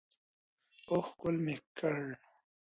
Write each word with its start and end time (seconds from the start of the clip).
او 0.89 0.97
ښکل 1.07 1.35
مې 1.45 1.55
کړ. 1.77 1.97